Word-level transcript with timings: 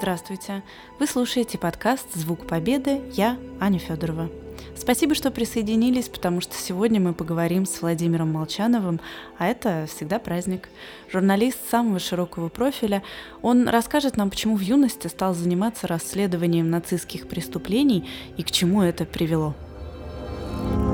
Здравствуйте! 0.00 0.62
Вы 0.98 1.06
слушаете 1.06 1.58
подкаст 1.58 2.06
«Звук 2.14 2.46
Победы». 2.46 3.02
Я 3.12 3.36
Аня 3.60 3.78
Федорова. 3.78 4.30
Спасибо, 4.74 5.14
что 5.14 5.30
присоединились, 5.30 6.08
потому 6.08 6.40
что 6.40 6.54
сегодня 6.54 6.98
мы 6.98 7.12
поговорим 7.12 7.66
с 7.66 7.82
Владимиром 7.82 8.32
Молчановым, 8.32 8.98
а 9.36 9.46
это 9.46 9.84
всегда 9.94 10.18
праздник. 10.18 10.70
Журналист 11.12 11.58
самого 11.68 11.98
широкого 11.98 12.48
профиля. 12.48 13.02
Он 13.42 13.68
расскажет 13.68 14.16
нам, 14.16 14.30
почему 14.30 14.56
в 14.56 14.60
юности 14.60 15.06
стал 15.06 15.34
заниматься 15.34 15.86
расследованием 15.86 16.70
нацистских 16.70 17.28
преступлений 17.28 18.08
и 18.38 18.42
к 18.42 18.50
чему 18.50 18.80
это 18.80 19.04
привело. 19.04 19.54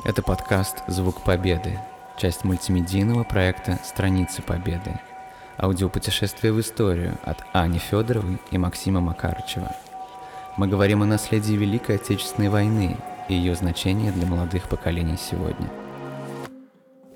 Это 0.04 0.20
подкаст 0.20 0.78
«Звук 0.88 1.22
Победы», 1.22 1.78
часть 2.18 2.42
мультимедийного 2.42 3.22
проекта 3.22 3.78
«Страницы 3.84 4.42
Победы», 4.42 4.98
Аудиопутешествие 5.58 6.52
в 6.52 6.60
историю 6.60 7.16
от 7.24 7.38
Ани 7.52 7.78
Федоровой 7.78 8.38
и 8.50 8.58
Максима 8.58 9.00
Макарычева. 9.00 9.74
Мы 10.56 10.68
говорим 10.68 11.02
о 11.02 11.06
наследии 11.06 11.54
Великой 11.54 11.96
Отечественной 11.96 12.48
войны 12.48 12.96
и 13.28 13.34
ее 13.34 13.54
значении 13.54 14.10
для 14.10 14.26
молодых 14.26 14.68
поколений 14.68 15.16
сегодня. 15.18 15.68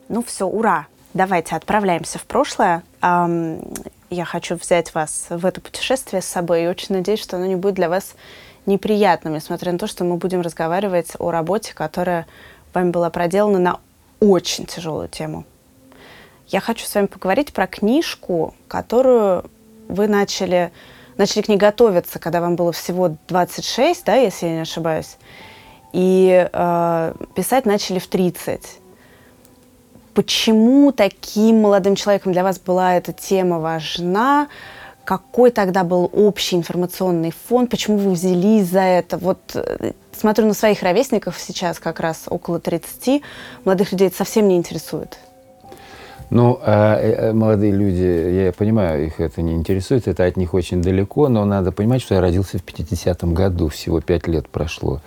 Ну 0.09 0.23
все, 0.23 0.47
ура! 0.47 0.87
Давайте 1.13 1.57
отправляемся 1.57 2.19
в 2.19 2.25
прошлое. 2.25 2.83
Я 3.03 4.25
хочу 4.25 4.57
взять 4.57 4.95
вас 4.95 5.27
в 5.29 5.45
это 5.45 5.61
путешествие 5.61 6.23
с 6.23 6.27
собой 6.27 6.65
и 6.65 6.67
очень 6.69 6.95
надеюсь, 6.95 7.21
что 7.21 7.37
оно 7.37 7.47
не 7.47 7.57
будет 7.57 7.75
для 7.75 7.89
вас 7.89 8.15
неприятным, 8.67 9.35
несмотря 9.35 9.73
на 9.73 9.79
то, 9.79 9.87
что 9.87 10.05
мы 10.05 10.17
будем 10.17 10.41
разговаривать 10.41 11.13
о 11.19 11.31
работе, 11.31 11.75
которая 11.75 12.27
вами 12.73 12.91
была 12.91 13.11
проделана 13.11 13.59
на 13.59 13.81
очень 14.21 14.67
тяжелую 14.67 15.09
тему. 15.09 15.45
Я 16.51 16.59
хочу 16.59 16.85
с 16.85 16.95
вами 16.97 17.07
поговорить 17.07 17.53
про 17.53 17.69
книжку, 17.69 18.55
которую 18.67 19.45
вы 19.87 20.09
начали, 20.09 20.73
начали 21.17 21.43
к 21.43 21.49
ней 21.49 21.57
готовиться, 21.57 22.19
когда 22.19 22.41
вам 22.41 22.57
было 22.57 22.73
всего 22.73 23.15
26, 23.29 24.05
да, 24.05 24.17
если 24.17 24.47
я 24.47 24.53
не 24.55 24.61
ошибаюсь, 24.63 25.17
и 25.93 26.49
э, 26.53 27.15
писать 27.37 27.67
начали 27.67 28.01
в 28.01 28.09
30. 28.09 28.81
Почему 30.13 30.91
таким 30.91 31.61
молодым 31.61 31.95
человеком 31.95 32.33
для 32.33 32.43
вас 32.43 32.59
была 32.59 32.97
эта 32.97 33.13
тема 33.13 33.61
важна? 33.61 34.49
Какой 35.05 35.53
тогда 35.53 35.85
был 35.85 36.11
общий 36.13 36.57
информационный 36.57 37.33
фон? 37.49 37.69
Почему 37.69 37.97
вы 37.97 38.11
взялись 38.11 38.67
за 38.67 38.81
это? 38.81 39.19
Вот 39.19 39.39
э, 39.55 39.93
смотрю 40.19 40.47
на 40.47 40.55
своих 40.55 40.83
ровесников 40.83 41.39
сейчас, 41.39 41.79
как 41.79 42.01
раз 42.01 42.25
около 42.27 42.59
30, 42.59 43.23
молодых 43.65 43.93
людей 43.93 44.09
это 44.09 44.17
совсем 44.17 44.49
не 44.49 44.57
интересует. 44.57 45.17
Ну, 46.31 46.61
а 46.63 46.97
э, 46.97 47.33
молодые 47.33 47.73
люди, 47.73 48.45
я 48.45 48.53
понимаю, 48.53 49.05
их 49.05 49.19
это 49.19 49.43
не 49.43 49.53
интересует, 49.53 50.07
это 50.07 50.25
от 50.25 50.37
них 50.37 50.55
очень 50.55 50.81
далеко, 50.81 51.29
но 51.29 51.45
надо 51.45 51.73
понимать, 51.73 52.03
что 52.03 52.15
я 52.15 52.21
родился 52.21 52.59
в 52.59 52.65
50-м 52.65 53.35
году, 53.35 53.69
всего 53.69 54.01
пять 54.01 54.29
лет 54.29 54.49
прошло 54.49 55.01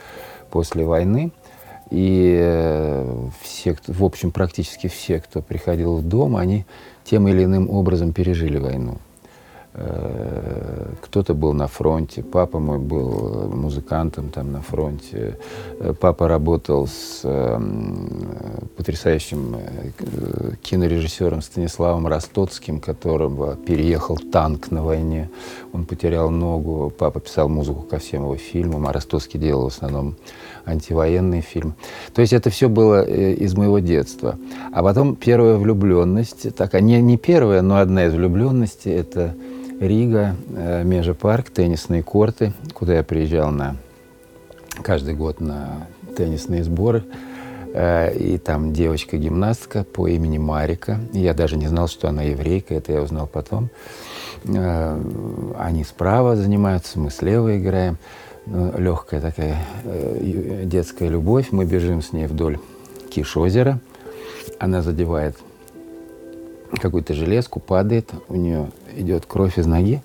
после 0.51 0.83
войны. 0.85 1.31
И 1.89 2.37
э, 2.41 3.27
все, 3.41 3.77
в 3.87 4.03
общем, 4.03 4.31
практически 4.31 4.87
все, 4.87 5.21
кто 5.21 5.41
приходил 5.41 5.97
в 5.97 6.03
дом, 6.03 6.35
они 6.35 6.65
тем 7.05 7.27
или 7.27 7.45
иным 7.45 7.69
образом 7.69 8.11
пережили 8.11 8.57
войну. 8.57 8.97
Э, 9.75 10.93
кто-то 11.01 11.33
был 11.33 11.53
на 11.53 11.67
фронте, 11.67 12.21
папа 12.21 12.59
мой 12.59 12.77
был 12.77 13.49
музыкантом 13.49 14.29
там 14.29 14.51
на 14.51 14.61
фронте, 14.61 15.39
э, 15.79 15.93
папа 15.99 16.27
работал 16.27 16.85
с 16.85 17.21
эм, 17.23 18.69
потрясающим 18.77 19.55
э, 19.55 20.51
кинорежиссером 20.61 21.41
Станиславом 21.41 22.05
Ростоцким, 22.05 22.79
которого 22.79 23.55
переехал 23.55 24.17
танк 24.17 24.69
на 24.69 24.83
войне, 24.83 25.31
он 25.71 25.85
потерял 25.85 26.29
ногу, 26.29 26.93
папа 26.95 27.19
писал 27.19 27.49
музыку 27.49 27.81
ко 27.81 27.97
всем 27.97 28.23
его 28.23 28.35
фильмам, 28.35 28.85
а 28.85 28.93
Ростоцкий 28.93 29.39
делал 29.39 29.69
в 29.69 29.75
основном 29.75 30.17
антивоенный 30.65 31.41
фильм. 31.41 31.73
То 32.13 32.21
есть 32.21 32.31
это 32.31 32.51
все 32.51 32.69
было 32.69 33.03
из 33.03 33.55
моего 33.55 33.79
детства. 33.79 34.37
А 34.71 34.83
потом 34.83 35.15
первая 35.15 35.57
влюбленность, 35.57 36.55
так, 36.55 36.79
не, 36.79 37.01
не 37.01 37.17
первая, 37.17 37.63
но 37.63 37.77
одна 37.77 38.05
из 38.05 38.13
влюбленностей, 38.13 38.91
это 38.91 39.33
Рига, 39.83 40.35
э, 40.55 40.83
Межапарк, 40.83 41.49
теннисные 41.49 42.03
корты, 42.03 42.53
куда 42.73 42.95
я 42.95 43.03
приезжал 43.03 43.51
на 43.51 43.75
каждый 44.81 45.13
год 45.13 45.41
на 45.41 45.87
теннисные 46.15 46.63
сборы. 46.63 47.03
Э, 47.73 48.15
и 48.15 48.37
там 48.37 48.71
девочка-гимнастка 48.71 49.83
по 49.83 50.07
имени 50.07 50.37
Марика. 50.37 50.99
Я 51.11 51.33
даже 51.33 51.57
не 51.57 51.67
знал, 51.67 51.87
что 51.87 52.07
она 52.07 52.23
еврейка, 52.23 52.75
это 52.75 52.93
я 52.93 53.01
узнал 53.01 53.27
потом. 53.27 53.69
Э, 54.45 54.97
они 55.59 55.83
справа 55.83 56.35
занимаются, 56.37 56.99
мы 56.99 57.09
слева 57.09 57.57
играем. 57.57 57.97
Легкая 58.45 59.21
такая 59.21 59.57
детская 60.65 61.07
любовь. 61.07 61.47
Мы 61.51 61.63
бежим 61.63 62.01
с 62.01 62.11
ней 62.11 62.27
вдоль 62.27 62.59
Киш-озера. 63.09 63.79
Она 64.59 64.81
задевает 64.81 65.37
какую-то 66.79 67.13
железку, 67.13 67.59
падает, 67.59 68.11
у 68.27 68.35
нее 68.35 68.71
идет 68.95 69.25
кровь 69.25 69.57
из 69.57 69.65
ноги. 69.65 70.01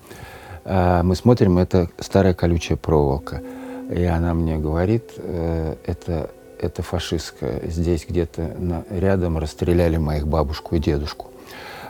А 0.65 1.03
мы 1.03 1.15
смотрим, 1.15 1.57
это 1.57 1.89
старая 1.99 2.33
колючая 2.33 2.77
проволока. 2.77 3.41
И 3.89 4.03
она 4.03 4.33
мне 4.33 4.57
говорит, 4.57 5.11
э, 5.17 5.75
это, 5.85 6.29
это 6.59 6.83
фашистская. 6.83 7.61
Здесь 7.67 8.05
где-то 8.07 8.83
рядом 8.91 9.37
расстреляли 9.37 9.97
моих 9.97 10.27
бабушку 10.27 10.75
и 10.75 10.79
дедушку. 10.79 11.31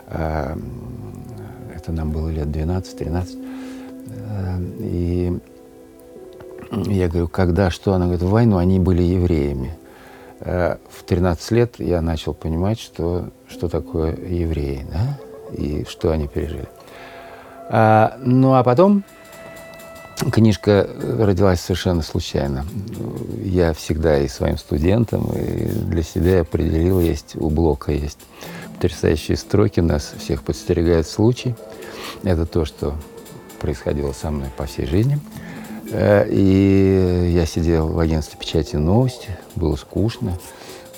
А, 0.06 0.56
это 1.74 1.92
нам 1.92 2.10
было 2.10 2.28
лет 2.28 2.46
12-13. 2.46 3.46
А, 4.30 4.58
и 4.78 5.38
я 6.72 7.08
говорю, 7.08 7.28
когда, 7.28 7.70
что? 7.70 7.92
Она 7.92 8.06
говорит, 8.06 8.22
в 8.22 8.30
войну 8.30 8.56
они 8.56 8.78
были 8.78 9.02
евреями. 9.02 9.76
Э, 10.40 10.76
в 10.88 11.04
13 11.04 11.50
лет 11.52 11.74
я 11.78 12.00
начал 12.00 12.34
понимать, 12.34 12.80
что, 12.80 13.30
что 13.48 13.68
такое 13.68 14.16
евреи, 14.16 14.86
да? 14.90 15.18
и 15.52 15.84
что 15.88 16.10
они 16.10 16.28
пережили. 16.28 16.68
А, 17.68 18.16
ну 18.20 18.54
а 18.54 18.64
потом 18.64 19.04
книжка 20.32 20.88
родилась 21.18 21.60
совершенно 21.60 22.02
случайно. 22.02 22.64
Я 23.42 23.74
всегда 23.74 24.18
и 24.18 24.28
своим 24.28 24.56
студентам, 24.56 25.30
и 25.32 25.66
для 25.66 26.02
себя 26.02 26.40
определил, 26.40 27.00
есть 27.00 27.36
у 27.36 27.50
Блока 27.50 27.92
есть 27.92 28.18
потрясающие 28.74 29.36
строки, 29.36 29.80
нас 29.80 30.14
всех 30.18 30.42
подстерегает 30.42 31.06
случай. 31.06 31.54
Это 32.22 32.46
то, 32.46 32.64
что 32.64 32.94
происходило 33.60 34.12
со 34.12 34.30
мной 34.30 34.48
по 34.56 34.64
всей 34.64 34.86
жизни– 34.86 35.18
и 35.92 37.32
я 37.34 37.46
сидел 37.46 37.88
в 37.88 37.98
агентстве 37.98 38.38
печати 38.38 38.76
новости, 38.76 39.28
было 39.56 39.76
скучно. 39.76 40.38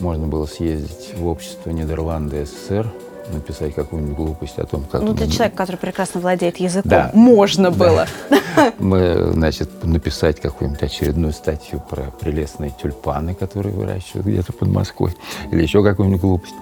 Можно 0.00 0.26
было 0.26 0.46
съездить 0.46 1.14
в 1.16 1.26
общество 1.26 1.70
Нидерланды 1.70 2.44
СССР, 2.44 2.92
написать 3.32 3.74
какую-нибудь 3.74 4.16
глупость 4.16 4.58
о 4.58 4.66
том, 4.66 4.84
как... 4.84 5.02
Ну, 5.02 5.14
ты 5.14 5.28
человек, 5.28 5.54
который 5.54 5.76
прекрасно 5.76 6.20
владеет 6.20 6.58
языком. 6.58 6.90
Да. 6.90 7.10
Можно 7.14 7.70
да. 7.70 7.76
было. 7.76 8.06
Мы, 8.78 9.32
значит, 9.32 9.84
написать 9.84 10.40
какую-нибудь 10.40 10.82
очередную 10.82 11.32
статью 11.32 11.82
про 11.88 12.10
прелестные 12.20 12.72
тюльпаны, 12.80 13.34
которые 13.34 13.74
выращивают 13.74 14.26
где-то 14.26 14.52
под 14.52 14.68
Москвой, 14.68 15.14
или 15.50 15.62
еще 15.62 15.82
какую-нибудь 15.82 16.20
глупость. 16.20 16.54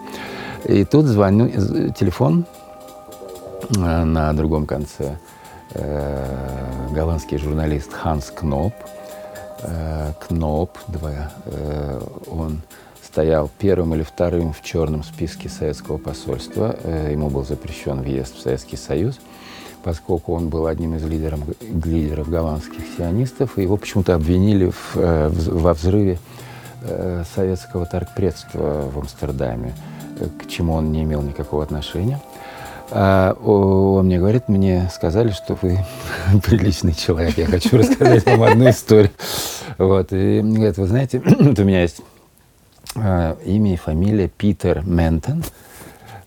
И 0.66 0.84
тут 0.84 1.06
звоню, 1.06 1.48
телефон 1.92 2.44
э, 3.76 4.04
на 4.04 4.32
другом 4.34 4.66
конце 4.66 5.18
Э, 5.72 6.88
голландский 6.92 7.38
журналист 7.38 7.92
Ханс 7.92 8.30
Кноп. 8.30 8.74
Э, 9.62 10.12
Кноп, 10.26 10.78
два, 10.88 11.30
э, 11.44 12.00
он 12.28 12.62
стоял 13.02 13.48
первым 13.58 13.94
или 13.94 14.02
вторым 14.02 14.52
в 14.52 14.62
черном 14.62 15.02
списке 15.04 15.48
советского 15.48 15.98
посольства. 15.98 16.76
Ему 17.10 17.28
был 17.28 17.44
запрещен 17.44 18.02
въезд 18.02 18.36
в 18.36 18.40
Советский 18.40 18.76
Союз, 18.76 19.18
поскольку 19.82 20.32
он 20.32 20.48
был 20.48 20.66
одним 20.66 20.94
из 20.94 21.04
лидеров, 21.04 21.40
лидеров 21.60 22.28
голландских 22.28 22.82
сионистов. 22.96 23.58
И 23.58 23.62
его 23.62 23.76
почему-то 23.76 24.14
обвинили 24.14 24.70
в, 24.70 24.94
во 24.94 25.74
взрыве 25.74 26.18
советского 27.34 27.84
торгпредства 27.84 28.88
в 28.92 28.98
Амстердаме, 28.98 29.74
к 30.40 30.46
чему 30.48 30.74
он 30.74 30.92
не 30.92 31.02
имел 31.02 31.22
никакого 31.22 31.64
отношения. 31.64 32.20
А 32.92 33.34
он 33.34 34.06
мне 34.06 34.18
говорит, 34.18 34.48
мне 34.48 34.90
сказали, 34.92 35.30
что 35.30 35.56
вы 35.62 35.78
приличный 36.44 36.94
человек. 36.94 37.38
Я 37.38 37.46
хочу 37.46 37.78
рассказать 37.78 38.26
вам 38.26 38.42
одну 38.42 38.70
историю. 38.70 39.12
Вот. 39.78 40.12
И 40.12 40.40
говорит, 40.42 40.76
вы 40.76 40.86
знаете, 40.86 41.22
у 41.24 41.62
меня 41.62 41.82
есть 41.82 42.00
а, 42.96 43.38
имя 43.44 43.74
и 43.74 43.76
фамилия 43.76 44.28
Питер 44.28 44.82
Ментон. 44.84 45.44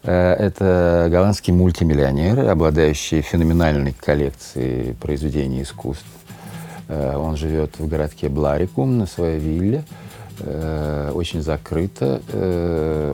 А, 0.03 0.35
это 0.35 1.07
голландский 1.11 1.51
мультимиллионер, 1.53 2.49
обладающий 2.49 3.21
феноменальной 3.21 3.93
коллекцией 3.93 4.93
произведений 4.95 5.63
искусств. 5.63 6.05
А, 6.87 7.17
он 7.17 7.35
живет 7.35 7.77
в 7.77 7.87
городке 7.87 8.29
Бларикум 8.29 8.97
на 8.97 9.05
своей 9.05 9.39
вилле. 9.39 9.83
Очень 11.13 11.43
закрыто. 11.43 12.19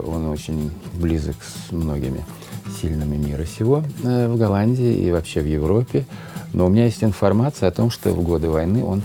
Он 0.06 0.28
очень 0.28 0.70
близок 0.94 1.36
с 1.42 1.70
многими 1.70 2.24
сильными 2.70 3.16
мира 3.16 3.44
сего 3.44 3.82
э, 4.02 4.28
в 4.28 4.36
Голландии 4.36 4.94
и 5.06 5.10
вообще 5.10 5.40
в 5.40 5.46
Европе. 5.46 6.06
Но 6.52 6.66
у 6.66 6.68
меня 6.68 6.84
есть 6.84 7.04
информация 7.04 7.68
о 7.68 7.72
том, 7.72 7.90
что 7.90 8.10
в 8.10 8.22
годы 8.22 8.48
войны 8.48 8.84
он 8.84 9.02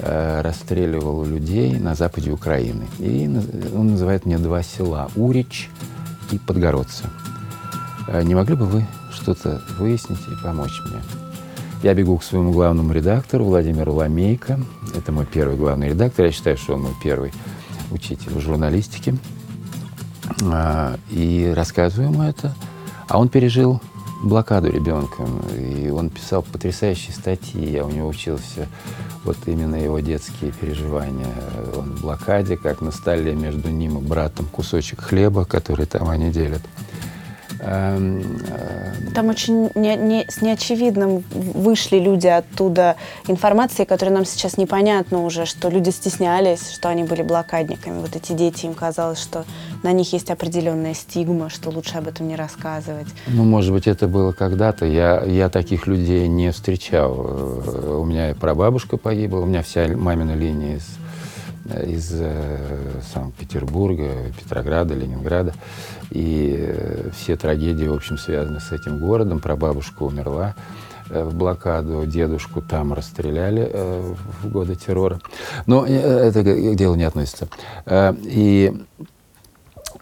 э, 0.00 0.40
расстреливал 0.42 1.24
людей 1.24 1.78
на 1.78 1.94
западе 1.94 2.30
Украины. 2.30 2.86
И 2.98 3.30
он 3.74 3.92
называет 3.92 4.26
мне 4.26 4.38
два 4.38 4.62
села– 4.62 5.10
Урич 5.16 5.70
и 6.30 6.38
Подгородцы. 6.38 7.04
Э, 8.08 8.22
не 8.22 8.34
могли 8.34 8.56
бы 8.56 8.66
вы 8.66 8.86
что-то 9.12 9.62
выяснить 9.78 10.20
и 10.28 10.42
помочь 10.42 10.80
мне? 10.86 11.00
Я 11.82 11.94
бегу 11.94 12.16
к 12.16 12.24
своему 12.24 12.52
главному 12.52 12.92
редактору 12.92 13.44
Владимиру 13.44 13.92
Ламейко. 13.94 14.58
Это 14.96 15.12
мой 15.12 15.26
первый 15.26 15.56
главный 15.56 15.90
редактор. 15.90 16.26
Я 16.26 16.32
считаю, 16.32 16.56
что 16.56 16.74
он 16.74 16.82
мой 16.82 16.94
первый 17.02 17.32
учитель 17.90 18.32
в 18.32 18.40
журналистике. 18.40 19.14
И 21.10 21.52
рассказываю 21.54 22.10
ему 22.10 22.22
это. 22.22 22.54
А 23.08 23.18
он 23.18 23.28
пережил 23.28 23.80
блокаду 24.22 24.70
ребенком. 24.70 25.40
И 25.58 25.90
он 25.90 26.10
писал 26.10 26.42
потрясающие 26.42 27.12
статьи. 27.12 27.70
Я 27.70 27.84
у 27.84 27.90
него 27.90 28.08
учился 28.08 28.68
вот 29.24 29.36
именно 29.46 29.76
его 29.76 30.00
детские 30.00 30.52
переживания. 30.52 31.34
Он 31.76 31.92
в 31.92 32.02
блокаде, 32.02 32.56
как 32.56 32.80
на 32.80 32.90
столе 32.90 33.34
между 33.34 33.70
ним 33.70 33.98
и 33.98 34.00
братом 34.02 34.46
кусочек 34.46 35.00
хлеба, 35.00 35.44
который 35.44 35.86
там 35.86 36.08
они 36.08 36.30
делят. 36.30 36.62
Эм, 37.64 38.40
Там 39.14 39.28
очень 39.28 39.70
не, 39.74 39.96
не, 39.96 40.26
с 40.28 40.42
неочевидным 40.42 41.24
вышли 41.30 41.98
люди 41.98 42.26
оттуда 42.26 42.96
информации, 43.26 43.84
которая 43.84 44.14
нам 44.14 44.24
сейчас 44.26 44.58
непонятна 44.58 45.24
уже, 45.24 45.46
что 45.46 45.70
люди 45.70 45.90
стеснялись, 45.90 46.70
что 46.70 46.88
они 46.88 47.04
были 47.04 47.22
блокадниками. 47.22 48.00
Вот 48.00 48.16
эти 48.16 48.32
дети, 48.32 48.66
им 48.66 48.74
казалось, 48.74 49.18
что 49.18 49.44
на 49.82 49.92
них 49.92 50.12
есть 50.12 50.30
определенная 50.30 50.94
стигма, 50.94 51.48
что 51.48 51.70
лучше 51.70 51.98
об 51.98 52.08
этом 52.08 52.28
не 52.28 52.36
рассказывать. 52.36 53.08
Ну, 53.28 53.44
может 53.44 53.72
быть, 53.72 53.86
это 53.86 54.08
было 54.08 54.32
когда-то. 54.32 54.84
Я, 54.84 55.22
я 55.24 55.48
таких 55.48 55.86
людей 55.86 56.28
не 56.28 56.52
встречал. 56.52 57.14
Э, 57.16 57.98
у 58.00 58.04
меня 58.04 58.34
прабабушка 58.38 58.96
погибла, 58.96 59.40
у 59.40 59.46
меня 59.46 59.62
вся 59.62 59.88
мамина 59.88 60.34
линия 60.34 60.76
из 60.76 60.86
из 61.86 62.10
э, 62.12 63.00
Санкт-Петербурга, 63.12 64.32
Петрограда, 64.38 64.94
Ленинграда. 64.94 65.54
И 66.10 66.54
э, 66.58 67.10
все 67.16 67.36
трагедии, 67.36 67.86
в 67.86 67.94
общем, 67.94 68.18
связаны 68.18 68.60
с 68.60 68.72
этим 68.72 68.98
городом. 68.98 69.40
Прабабушка 69.40 70.02
умерла 70.02 70.54
э, 71.08 71.24
в 71.24 71.34
блокаду, 71.34 72.04
дедушку 72.06 72.60
там 72.60 72.92
расстреляли 72.92 73.70
в 74.42 74.50
годы 74.50 74.74
террора. 74.74 75.20
Но 75.66 75.86
это 75.86 76.42
к 76.42 76.74
делу 76.76 76.94
не 76.96 77.04
относится. 77.04 77.48
И 77.90 78.72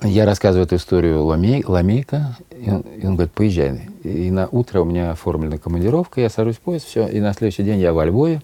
я 0.03 0.27
рассказываю 0.27 0.67
эту 0.67 0.77
историю 0.77 1.25
Ламей, 1.25 1.65
Ламейка, 1.65 2.37
и 2.51 2.71
он, 2.71 2.81
и 2.81 3.07
он 3.07 3.15
говорит, 3.15 3.33
поезжай. 3.33 3.89
И 4.03 4.33
на 4.33 4.49
утро 4.49 4.81
у 4.81 4.85
меня 4.85 5.13
оформлена 5.13 5.59
командировка, 5.59 6.21
я 6.21 6.29
сажусь 6.29 6.57
в 6.57 6.61
поезд, 6.61 6.87
все, 6.87 7.07
и 7.07 7.21
на 7.21 7.33
следующий 7.33 7.63
день 7.63 7.79
я 7.79 7.93
во 7.93 8.05
Львове, 8.05 8.43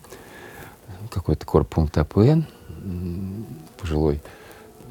какой-то 1.11 1.44
корпункт 1.47 1.99
АПН, 1.99 2.44
пожилой, 3.81 4.20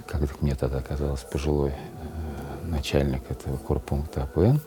как 0.05 0.41
мне 0.41 0.55
тогда 0.55 0.79
оказалось, 0.79 1.21
пожилой 1.21 1.71
э, 1.71 2.65
начальник 2.65 3.21
этого 3.29 3.57
корпункта 3.57 4.23
АПН, 4.23 4.59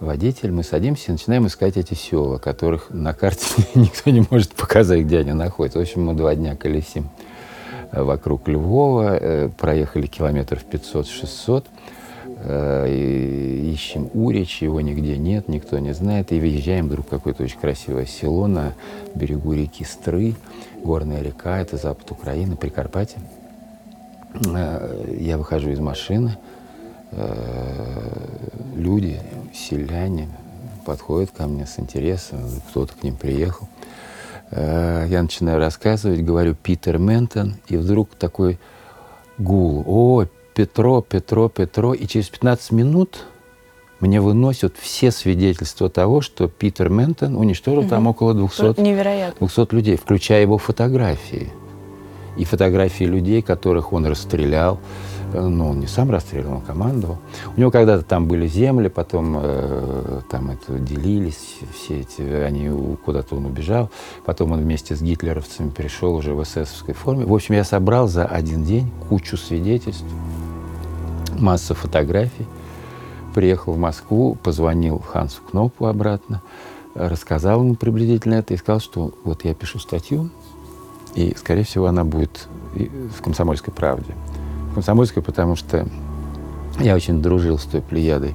водитель, 0.00 0.50
мы 0.52 0.62
садимся 0.62 1.08
и 1.08 1.12
начинаем 1.12 1.46
искать 1.46 1.76
эти 1.76 1.94
села, 1.94 2.38
которых 2.38 2.90
на 2.90 3.14
карте 3.14 3.46
никто 3.74 4.10
не 4.10 4.26
может 4.30 4.52
показать, 4.52 5.02
где 5.02 5.18
они 5.18 5.32
находятся. 5.32 5.78
В 5.78 5.82
общем, 5.82 6.04
мы 6.04 6.14
два 6.14 6.34
дня 6.34 6.56
колесим 6.56 7.10
э, 7.92 8.02
вокруг 8.02 8.48
Львова, 8.48 9.16
э, 9.18 9.48
проехали 9.48 10.06
километров 10.06 10.64
500-600, 10.70 11.64
ищем 12.44 14.10
Урич, 14.12 14.60
его 14.60 14.80
нигде 14.80 15.16
нет, 15.16 15.48
никто 15.48 15.78
не 15.78 15.94
знает, 15.94 16.32
и 16.32 16.40
выезжаем 16.40 16.86
вдруг 16.86 17.08
какое-то 17.08 17.42
очень 17.42 17.58
красивое 17.58 18.04
село 18.04 18.46
на 18.46 18.74
берегу 19.14 19.54
реки 19.54 19.84
Стры, 19.84 20.34
горная 20.84 21.22
река, 21.22 21.58
это 21.58 21.76
запад 21.76 22.10
Украины, 22.10 22.56
Прикарпатье. 22.56 23.18
Э, 24.44 25.14
я 25.18 25.38
выхожу 25.38 25.70
из 25.70 25.80
машины, 25.80 26.36
э, 27.12 27.26
люди, 28.74 29.20
селяне 29.54 30.28
подходят 30.84 31.30
ко 31.30 31.46
мне 31.46 31.66
с 31.66 31.78
интересом, 31.78 32.40
кто-то 32.68 32.92
к 32.94 33.02
ним 33.02 33.16
приехал. 33.16 33.68
Э, 34.50 35.06
я 35.08 35.22
начинаю 35.22 35.58
рассказывать, 35.58 36.24
говорю 36.24 36.54
Питер 36.54 36.98
Ментон, 36.98 37.56
и 37.68 37.76
вдруг 37.76 38.14
такой 38.14 38.58
гул. 39.38 39.84
О, 39.86 40.26
Петро, 40.56 41.02
Петро, 41.02 41.50
Петро. 41.50 41.92
И 41.92 42.06
через 42.06 42.30
15 42.30 42.72
минут 42.72 43.26
мне 44.00 44.22
выносят 44.22 44.74
все 44.78 45.10
свидетельства 45.10 45.90
того, 45.90 46.22
что 46.22 46.48
Питер 46.48 46.88
Ментон 46.88 47.36
уничтожил 47.36 47.82
угу. 47.82 47.90
там 47.90 48.06
около 48.06 48.32
200, 48.32 48.80
Невероятно. 48.80 49.46
200 49.46 49.74
людей, 49.74 49.96
включая 49.96 50.40
его 50.40 50.56
фотографии. 50.56 51.52
И 52.38 52.44
фотографии 52.44 53.04
людей, 53.04 53.42
которых 53.42 53.92
он 53.92 54.06
расстрелял. 54.06 54.80
Ну, 55.34 55.70
он 55.70 55.80
не 55.80 55.86
сам 55.88 56.10
расстрелял, 56.10 56.52
он 56.52 56.60
командовал. 56.62 57.18
У 57.54 57.60
него 57.60 57.70
когда-то 57.70 58.04
там 58.04 58.26
были 58.26 58.46
земли, 58.46 58.88
потом 58.88 59.36
э, 59.38 60.20
там 60.30 60.50
это 60.52 60.78
делились, 60.78 61.56
все 61.74 62.00
эти, 62.00 62.22
они 62.22 62.96
куда-то 63.04 63.34
он 63.34 63.44
убежал. 63.44 63.90
Потом 64.24 64.52
он 64.52 64.60
вместе 64.60 64.94
с 64.94 65.02
гитлеровцами 65.02 65.68
перешел 65.68 66.14
уже 66.14 66.32
в 66.32 66.42
эсэсовской 66.42 66.94
форме. 66.94 67.26
В 67.26 67.34
общем, 67.34 67.54
я 67.54 67.64
собрал 67.64 68.08
за 68.08 68.24
один 68.24 68.64
день 68.64 68.90
кучу 69.08 69.36
свидетельств, 69.36 70.04
масса 71.40 71.74
фотографий 71.74 72.46
приехал 73.34 73.74
в 73.74 73.78
Москву, 73.78 74.36
позвонил 74.42 74.98
Хансу 74.98 75.42
Кнопу 75.42 75.86
обратно, 75.86 76.42
рассказал 76.94 77.60
ему 77.62 77.74
приблизительно 77.74 78.34
это 78.34 78.54
и 78.54 78.56
сказал, 78.56 78.80
что 78.80 79.12
вот 79.24 79.44
я 79.44 79.54
пишу 79.54 79.78
статью, 79.78 80.30
и, 81.14 81.34
скорее 81.36 81.64
всего, 81.64 81.86
она 81.86 82.04
будет 82.04 82.48
в 82.74 83.22
«Комсомольской 83.22 83.72
правде». 83.72 84.14
В 84.70 84.74
«Комсомольской», 84.74 85.22
потому 85.22 85.56
что 85.56 85.86
я 86.80 86.94
очень 86.94 87.22
дружил 87.22 87.58
с 87.58 87.64
той 87.64 87.80
плеядой 87.80 88.34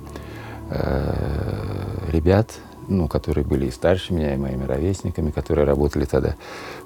э, 0.69 2.09
ребят, 2.12 2.51
ну, 2.87 3.07
которые 3.07 3.45
были 3.45 3.67
и 3.67 3.71
старше 3.71 4.13
меня, 4.13 4.33
и 4.33 4.37
моими 4.37 4.63
ровесниками, 4.63 5.31
которые 5.31 5.65
работали 5.65 6.05
тогда 6.05 6.35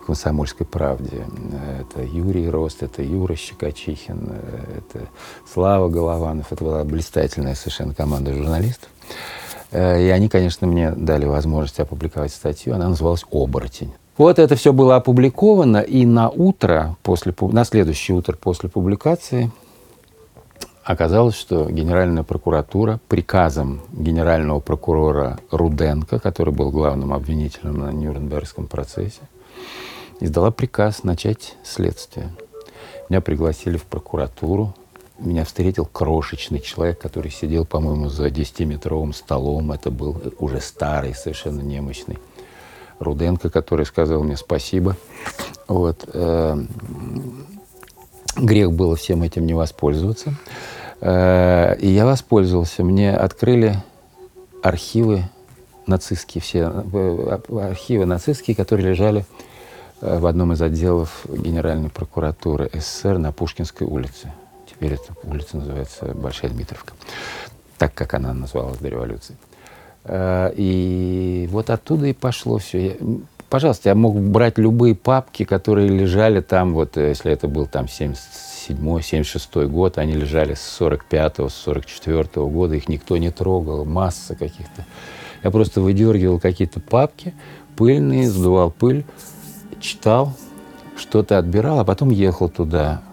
в 0.02 0.06
«Комсомольской 0.06 0.66
правде». 0.66 1.26
Это 1.80 2.04
Юрий 2.04 2.50
Рост, 2.50 2.84
это 2.84 3.02
Юра 3.02 3.36
Щекочихин, 3.36 4.32
это 4.78 5.08
Слава 5.52 5.90
Голованов. 5.90 6.52
Это 6.52 6.64
была 6.64 6.84
блистательная 6.84 7.56
совершенно 7.56 7.94
команда 7.94 8.34
журналистов. 8.34 8.90
Э, 9.72 10.02
и 10.02 10.10
они, 10.10 10.30
конечно, 10.30 10.68
мне 10.68 10.92
дали 10.92 11.26
возможность 11.26 11.80
опубликовать 11.80 12.32
статью. 12.32 12.76
Она 12.76 12.90
называлась 12.90 13.26
«Оборотень». 13.32 13.94
Вот 14.18 14.40
это 14.40 14.56
все 14.56 14.72
было 14.72 14.96
опубликовано, 14.96 15.80
и 15.80 16.06
на 16.06 16.30
утро, 16.30 16.96
после, 17.04 17.34
на 17.38 17.66
следующее 17.66 18.16
утро 18.16 18.38
после 18.38 18.70
публикации 18.70 19.52
Оказалось, 20.86 21.34
что 21.34 21.66
Генеральная 21.66 22.22
прокуратура 22.22 23.00
приказом 23.08 23.82
генерального 23.92 24.60
прокурора 24.60 25.40
Руденко, 25.50 26.20
который 26.20 26.54
был 26.54 26.70
главным 26.70 27.12
обвинителем 27.12 27.80
на 27.80 27.92
Нюрнбергском 27.92 28.68
процессе, 28.68 29.22
издала 30.20 30.52
приказ 30.52 31.04
начать 31.04 31.56
следствие. 31.64 32.32
Меня 33.10 33.20
пригласили 33.20 33.78
в 33.78 33.86
прокуратуру. 33.86 34.76
Меня 35.18 35.44
встретил 35.44 35.88
крошечный 35.88 36.60
человек, 36.60 37.00
который 37.00 37.32
сидел, 37.32 37.66
по-моему, 37.66 38.10
за 38.10 38.28
10-метровым 38.28 39.14
столом. 39.14 39.72
Это 39.72 39.90
был 39.90 40.22
уже 40.38 40.62
старый, 40.62 41.16
совершенно 41.16 41.62
немощный 41.62 42.20
Руденко, 43.00 43.50
который 43.50 43.88
сказал 43.88 44.22
мне 44.24 44.38
спасибо. 44.38 44.96
Вот. 45.68 46.08
Э, 48.36 48.42
грех 48.42 48.72
было 48.72 48.96
всем 48.96 49.24
этим 49.24 49.46
не 49.46 49.54
воспользоваться. 49.54 50.36
Э, 51.02 51.76
и 51.80 51.88
я 51.88 52.06
воспользовался. 52.06 52.84
Мне 52.84 53.16
открыли 53.16 53.78
архивы 54.64 55.24
нацистские, 55.88 56.42
все 56.42 56.84
э, 56.94 57.40
архивы 57.62 58.06
нацистские, 58.06 58.56
которые 58.56 58.90
лежали 58.90 59.26
э, 60.02 60.18
в 60.18 60.26
одном 60.26 60.54
из 60.54 60.62
отделов 60.62 61.26
Генеральной 61.30 61.90
прокуратуры 61.90 62.70
СССР 62.74 63.18
на 63.18 63.32
Пушкинской 63.32 63.86
улице. 63.86 64.32
Теперь 64.68 64.94
эта 64.94 65.14
улица 65.24 65.58
называется 65.58 66.06
Большая 66.16 66.52
Дмитровка, 66.52 66.94
так 67.78 67.94
как 67.94 68.14
она 68.14 68.34
называлась 68.34 68.80
до 68.80 68.90
революции. 68.90 69.38
И 70.08 71.48
вот 71.52 71.70
оттуда 71.72 72.06
и 72.08 72.14
пошло 72.14 72.60
все. 72.60 72.98
Пожалуйста, 73.56 73.88
я 73.88 73.96
мог 73.96 74.20
брать 74.20 74.58
любые 74.58 74.96
папки, 74.96 75.46
которые 75.46 75.88
лежали 75.88 76.42
там, 76.42 76.74
вот 76.74 76.98
если 76.98 77.32
это 77.32 77.48
был 77.48 77.68
там 77.68 77.88
70 77.88 78.20
77-76 78.68 79.68
год, 79.68 79.98
они 79.98 80.12
лежали 80.12 80.56
с 80.56 80.78
45-го, 80.78 81.48
с 81.48 81.54
44 81.54 82.24
-го 82.24 82.50
года, 82.50 82.76
их 82.76 82.90
никто 82.90 83.16
не 83.16 83.32
трогал, 83.32 83.86
масса 83.86 84.36
каких-то. 84.36 84.86
Я 85.42 85.52
просто 85.52 85.80
выдергивал 85.80 86.38
какие-то 86.38 86.82
папки 86.82 87.34
пыльные, 87.78 88.30
сдувал 88.30 88.72
пыль, 88.72 89.06
читал, 89.80 90.34
что-то 90.98 91.38
отбирал, 91.38 91.80
а 91.80 91.86
потом 91.86 92.10
ехал 92.10 92.50
туда, 92.50 93.04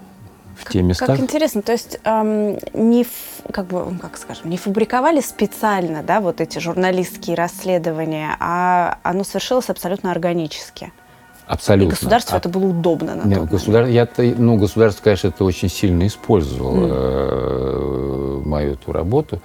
в 0.64 0.72
те 0.72 0.82
места. 0.82 1.06
Как 1.06 1.20
интересно, 1.20 1.62
то 1.62 1.72
есть 1.72 1.98
эм, 2.04 2.58
не, 2.72 3.06
как 3.52 3.66
бы, 3.66 3.96
как 4.00 4.16
скажем, 4.16 4.50
не 4.50 4.56
фабриковали 4.56 5.20
специально, 5.20 6.02
да, 6.02 6.20
вот 6.20 6.40
эти 6.40 6.58
журналистские 6.58 7.36
расследования, 7.36 8.36
а 8.40 8.98
оно 9.02 9.24
совершилось 9.24 9.68
абсолютно 9.70 10.10
органически. 10.10 10.92
Абсолютно. 11.46 11.88
И 11.88 11.90
государству 11.90 12.34
а, 12.34 12.38
это 12.38 12.48
было 12.48 12.66
удобно 12.66 13.14
на 13.14 13.24
нет, 13.24 13.46
государ... 13.46 13.86
я 13.86 14.08
ну, 14.16 14.56
государство, 14.56 15.02
конечно, 15.02 15.28
это 15.28 15.44
очень 15.44 15.68
сильно 15.68 16.06
использовало 16.06 16.86
mm. 16.86 18.48
мою 18.48 18.72
эту 18.72 18.92
работу. 18.92 19.40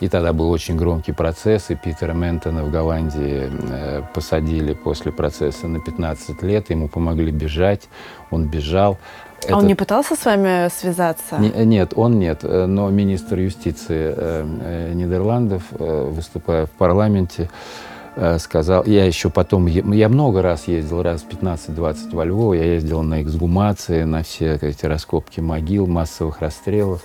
И 0.00 0.08
тогда 0.08 0.32
был 0.32 0.50
очень 0.50 0.76
громкий 0.76 1.12
процесс, 1.12 1.70
и 1.70 1.74
Питера 1.74 2.12
Ментона 2.12 2.62
в 2.62 2.70
Голландии 2.70 3.50
э, 3.50 4.02
посадили 4.14 4.74
после 4.74 5.12
процесса 5.12 5.66
на 5.66 5.80
15 5.80 6.42
лет, 6.42 6.70
ему 6.70 6.88
помогли 6.88 7.32
бежать, 7.32 7.88
он 8.30 8.46
бежал. 8.46 8.98
А 9.48 9.56
он 9.56 9.66
не 9.66 9.74
пытался 9.74 10.16
с 10.16 10.24
вами 10.24 10.68
связаться? 10.68 11.38
Не, 11.38 11.50
нет, 11.64 11.92
он 11.96 12.18
нет. 12.18 12.40
Э, 12.42 12.66
но 12.66 12.90
министр 12.90 13.38
юстиции 13.38 14.14
э, 14.16 14.46
э, 14.62 14.92
Нидерландов, 14.94 15.62
э, 15.72 16.10
выступая 16.10 16.66
в 16.66 16.70
парламенте, 16.70 17.48
э, 18.16 18.38
сказал, 18.38 18.84
я 18.84 19.06
еще 19.06 19.30
потом, 19.30 19.66
я 19.66 20.08
много 20.08 20.42
раз 20.42 20.68
ездил, 20.68 21.02
раз 21.02 21.24
15-20 21.28 22.14
во 22.14 22.24
Львов, 22.24 22.54
я 22.54 22.74
ездил 22.74 23.02
на 23.02 23.22
эксгумации, 23.22 24.02
на 24.02 24.22
все 24.22 24.58
эти 24.60 24.86
раскопки 24.86 25.40
могил, 25.40 25.86
массовых 25.86 26.40
расстрелов. 26.40 27.02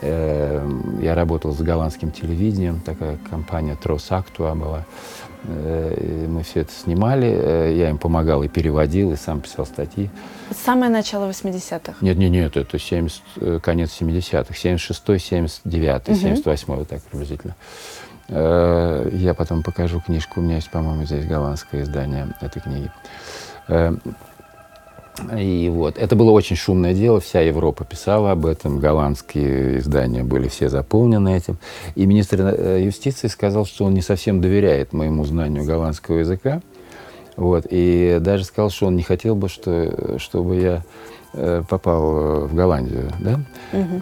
Э, 0.00 0.66
я 1.00 1.14
работал 1.14 1.52
с 1.52 1.60
голландским 1.60 2.10
телевидением, 2.10 2.80
такая 2.80 3.18
компания 3.30 3.76
Трос 3.76 4.10
Актуа 4.10 4.54
была. 4.54 4.84
Э, 5.46 6.26
мы 6.28 6.42
все 6.42 6.60
это 6.60 6.72
снимали, 6.72 7.28
э, 7.28 7.74
я 7.76 7.90
им 7.90 7.98
помогал 7.98 8.42
и 8.42 8.48
переводил, 8.48 9.12
и 9.12 9.16
сам 9.16 9.40
писал 9.40 9.66
статьи. 9.66 10.10
Самое 10.50 10.90
начало 10.90 11.28
80-х? 11.28 11.94
Нет, 12.00 12.16
нет, 12.16 12.30
нет, 12.30 12.56
это 12.56 12.78
70, 12.78 13.22
э, 13.36 13.60
конец 13.62 13.90
70-х, 14.00 14.54
76-й, 14.54 15.16
79-й, 15.16 16.12
угу. 16.12 16.40
78-й, 16.40 16.76
вот 16.76 16.88
так 16.88 17.02
приблизительно. 17.02 17.54
Я 18.26 19.34
потом 19.36 19.62
покажу 19.62 20.00
книжку, 20.00 20.40
у 20.40 20.42
меня 20.42 20.54
есть, 20.54 20.70
по-моему, 20.70 21.04
здесь 21.04 21.26
голландское 21.26 21.82
издание 21.82 22.28
этой 22.40 22.62
книги. 22.62 22.90
И 25.38 25.68
вот, 25.72 25.96
это 25.96 26.16
было 26.16 26.32
очень 26.32 26.56
шумное 26.56 26.92
дело, 26.92 27.20
вся 27.20 27.40
Европа 27.40 27.84
писала 27.84 28.32
об 28.32 28.46
этом, 28.46 28.80
голландские 28.80 29.78
издания 29.78 30.24
были 30.24 30.48
все 30.48 30.68
заполнены 30.68 31.36
этим. 31.36 31.58
И 31.94 32.04
министр 32.04 32.40
э, 32.40 32.82
юстиции 32.82 33.28
сказал, 33.28 33.64
что 33.64 33.84
он 33.84 33.94
не 33.94 34.02
совсем 34.02 34.40
доверяет 34.40 34.92
моему 34.92 35.24
знанию 35.24 35.64
голландского 35.64 36.18
языка. 36.18 36.62
Вот, 37.36 37.66
и 37.68 38.18
даже 38.20 38.44
сказал, 38.44 38.70
что 38.70 38.86
он 38.86 38.96
не 38.96 39.02
хотел 39.02 39.34
бы, 39.34 39.48
что, 39.48 40.18
чтобы 40.18 40.56
я 40.56 40.84
Э, 41.36 41.64
попал 41.68 42.46
в 42.46 42.54
Голландию, 42.54 43.10
да, 43.18 43.40
угу. 43.72 43.98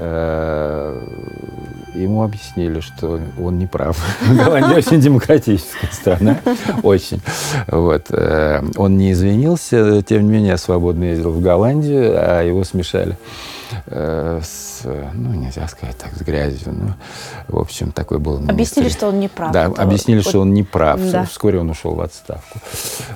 Ему 1.94 2.22
объяснили, 2.22 2.80
что 2.80 3.20
он 3.40 3.58
не 3.58 3.66
прав. 3.66 3.96
Голландия 4.28 4.76
очень 4.76 5.00
демократическая 5.00 5.90
страна, 5.90 6.38
очень. 6.82 7.20
Вот. 7.66 8.06
Э, 8.10 8.62
он 8.76 8.96
не 8.96 9.12
извинился, 9.12 10.02
тем 10.02 10.24
не 10.24 10.30
менее, 10.30 10.56
свободно 10.56 11.04
ездил 11.04 11.32
в 11.32 11.40
Голландию, 11.40 12.12
а 12.16 12.42
его 12.42 12.64
смешали 12.64 13.16
с, 13.86 14.82
ну, 14.84 15.32
нельзя 15.32 15.66
сказать 15.68 15.96
так, 15.96 16.14
с 16.14 16.20
грязью. 16.20 16.72
Но, 16.72 16.94
в 17.48 17.60
общем, 17.60 17.92
такой 17.92 18.18
был 18.18 18.34
министр. 18.34 18.52
Объяснили, 18.52 18.88
что 18.88 19.08
он 19.08 19.20
не 19.20 19.28
прав. 19.28 19.52
Да, 19.52 19.66
объяснили, 19.66 20.18
вот... 20.18 20.28
что 20.28 20.40
он 20.40 20.52
не 20.52 20.62
прав. 20.62 21.00
Да. 21.10 21.24
Вскоре 21.24 21.60
он 21.60 21.70
ушел 21.70 21.94
в 21.94 22.00
отставку. 22.00 22.58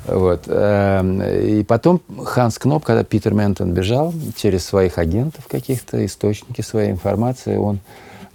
Вот. 0.06 0.48
И 0.48 1.64
потом 1.66 2.00
Ханс 2.24 2.58
Кноп, 2.58 2.84
когда 2.84 3.04
Питер 3.04 3.34
Ментон 3.34 3.72
бежал, 3.72 4.14
через 4.36 4.64
своих 4.64 4.98
агентов 4.98 5.46
каких-то, 5.46 6.04
источники 6.04 6.60
своей 6.60 6.90
информации. 6.90 7.56
Он 7.56 7.80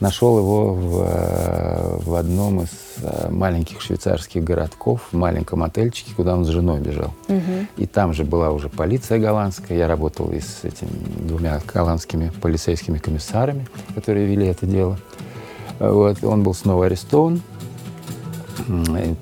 нашел 0.02 0.40
его 0.40 0.74
в, 0.74 1.06
э, 1.08 1.98
в 2.04 2.16
одном 2.16 2.62
из 2.62 2.70
э, 3.02 3.30
маленьких 3.30 3.80
швейцарских 3.82 4.44
городков, 4.44 5.08
в 5.12 5.16
маленьком 5.16 5.64
отельчике, 5.64 6.14
куда 6.16 6.36
он 6.36 6.44
с 6.44 6.50
женой 6.50 6.82
бежал. 6.82 7.14
Угу. 7.30 7.68
И 7.78 7.86
там 7.86 8.14
же 8.14 8.26
была 8.26 8.50
уже 8.50 8.68
полиция 8.68 9.20
голландская. 9.20 9.78
Я 9.78 9.88
работал 9.88 10.32
и 10.32 10.40
с 10.40 10.64
этими 10.64 10.90
двумя 11.28 11.62
голландскими 11.72 12.32
полицейскими 12.42 12.98
комиссарами, 12.98 13.68
которые 13.96 14.26
вели 14.26 14.48
это 14.48 14.66
дело. 14.66 14.98
Вот. 15.80 16.24
Он 16.24 16.44
был 16.44 16.54
снова 16.54 16.88
арестован 16.88 17.42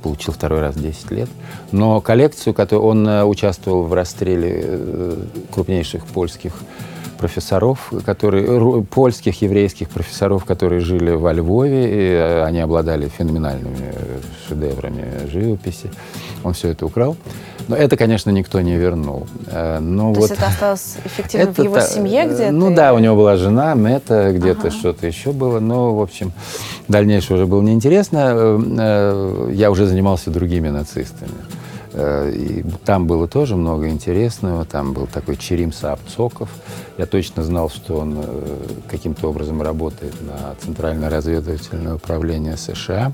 получил 0.03 0.33
второй 0.33 0.59
раз 0.59 0.75
10 0.75 1.11
лет. 1.11 1.29
Но 1.71 2.01
коллекцию, 2.01 2.53
которую 2.53 2.87
он 2.87 3.07
э, 3.07 3.23
участвовал 3.23 3.83
в 3.83 3.93
расстреле 3.93 5.15
крупнейших 5.51 6.05
польских 6.05 6.53
профессоров, 7.19 7.91
которые, 8.05 8.83
польских, 8.83 9.41
еврейских 9.41 9.89
профессоров, 9.89 10.45
которые 10.45 10.79
жили 10.79 11.11
во 11.11 11.33
Львове, 11.33 11.83
и 11.85 12.13
э, 12.13 12.43
они 12.43 12.59
обладали 12.59 13.09
феноменальными 13.09 13.93
шедеврами 14.47 15.27
живописи. 15.31 15.91
Он 16.43 16.53
все 16.53 16.69
это 16.69 16.85
украл. 16.85 17.17
Но 17.67 17.75
это, 17.75 17.97
конечно, 17.97 18.31
никто 18.31 18.61
не 18.61 18.75
вернул. 18.77 19.27
Но 19.79 20.13
То 20.13 20.19
вот 20.21 20.29
есть 20.29 20.31
это 20.31 20.47
осталось 20.47 20.95
эффективно 21.05 21.43
это, 21.43 21.61
в 21.61 21.65
его 21.65 21.79
семье 21.81 22.25
где-то? 22.25 22.51
Ну 22.51 22.73
да, 22.73 22.93
у 22.93 22.99
него 22.99 23.15
была 23.15 23.35
жена, 23.35 23.75
Мета, 23.75 24.31
где-то 24.33 24.67
ага. 24.67 24.71
что-то 24.71 25.05
еще 25.05 25.31
было. 25.33 25.59
Но, 25.59 25.93
в 25.93 26.01
общем, 26.01 26.31
дальнейшее 26.87 27.35
уже 27.35 27.45
было 27.45 27.61
неинтересно. 27.61 29.51
Я 29.51 29.69
уже 29.69 29.85
занимался 29.85 30.31
другими 30.31 30.69
нацистами. 30.69 31.33
Э, 31.93 32.31
и 32.31 32.63
там 32.85 33.07
было 33.07 33.27
тоже 33.27 33.55
много 33.55 33.89
интересного. 33.89 34.65
Там 34.65 34.93
был 34.93 35.07
такой 35.07 35.37
Черим 35.37 35.71
Саапцоков. 35.71 36.49
Я 36.97 37.05
точно 37.05 37.43
знал, 37.43 37.69
что 37.69 37.97
он 37.97 38.17
э, 38.17 38.57
каким-то 38.89 39.29
образом 39.29 39.61
работает 39.61 40.15
на 40.21 40.55
Центральное 40.61 41.09
разведывательное 41.09 41.95
управление 41.95 42.57
США. 42.57 43.13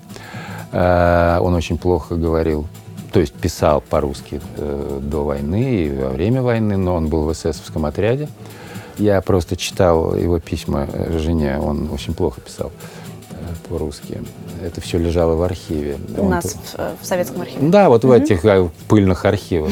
Э, 0.71 1.39
он 1.39 1.53
очень 1.53 1.77
плохо 1.77 2.15
говорил, 2.15 2.67
то 3.11 3.19
есть 3.19 3.33
писал 3.33 3.81
по-русски 3.81 4.41
до 4.57 5.23
войны 5.23 5.85
и 5.85 5.95
во 5.95 6.09
время 6.09 6.41
войны, 6.41 6.75
но 6.75 6.95
он 6.95 7.07
был 7.07 7.23
в 7.23 7.31
эсэсовском 7.31 7.85
отряде. 7.85 8.27
Я 8.97 9.21
просто 9.21 9.55
читал 9.57 10.15
его 10.15 10.39
письма 10.39 10.87
жене, 11.17 11.59
он 11.59 11.89
очень 11.91 12.13
плохо 12.13 12.41
писал 12.41 12.71
по-русски. 13.57 14.21
Это 14.63 14.81
все 14.81 14.97
лежало 14.97 15.35
в 15.35 15.41
архиве. 15.41 15.97
У 16.17 16.23
Он 16.23 16.29
нас 16.29 16.45
в, 16.45 16.75
э, 16.77 16.95
в 17.01 17.05
советском 17.05 17.41
архиве? 17.41 17.69
Да, 17.69 17.89
вот 17.89 18.03
в 18.03 18.11
этих 18.11 18.45
э, 18.45 18.69
пыльных 18.87 19.25
архивах. 19.25 19.71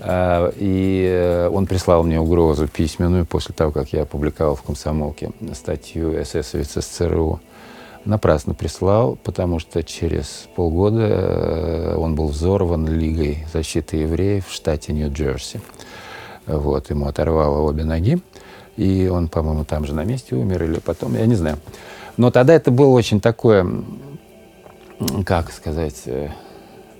А, 0.00 0.52
и 0.56 1.06
э, 1.08 1.48
он 1.48 1.66
прислал 1.66 2.02
мне 2.02 2.20
угрозу 2.20 2.68
письменную 2.68 3.26
после 3.26 3.54
того, 3.54 3.72
как 3.72 3.92
я 3.92 4.02
опубликовал 4.02 4.54
в 4.54 4.62
«Комсомолке» 4.62 5.30
статью 5.54 6.20
эсэсовец 6.22 6.76
из 6.76 6.84
ЦРУ. 6.84 7.40
Напрасно 8.04 8.54
прислал, 8.54 9.18
потому 9.24 9.58
что 9.58 9.82
через 9.82 10.48
полгода 10.54 11.96
он 11.98 12.14
был 12.14 12.28
взорван 12.28 12.86
Лигой 12.86 13.44
защиты 13.52 13.96
евреев 13.96 14.46
в 14.46 14.52
штате 14.52 14.92
Нью-Джерси. 14.92 15.60
Вот, 16.46 16.90
ему 16.90 17.08
оторвало 17.08 17.62
обе 17.62 17.82
ноги, 17.82 18.20
и 18.76 19.08
он, 19.08 19.28
по-моему, 19.28 19.64
там 19.64 19.84
же 19.84 19.94
на 19.94 20.04
месте 20.04 20.36
умер, 20.36 20.62
или 20.62 20.78
потом, 20.78 21.14
я 21.16 21.26
не 21.26 21.34
знаю. 21.34 21.58
Но 22.16 22.30
тогда 22.30 22.54
это 22.54 22.70
было 22.70 22.88
очень 22.88 23.20
такое, 23.20 23.66
как 25.24 25.52
сказать, 25.52 26.02
э, 26.06 26.30